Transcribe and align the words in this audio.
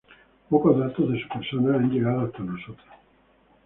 Pocos 0.49 0.79
datos 0.79 1.11
de 1.11 1.21
su 1.21 1.27
persona 1.27 1.75
han 1.75 1.91
llegado 1.91 2.21
hasta 2.21 2.39
nosotros. 2.39 2.87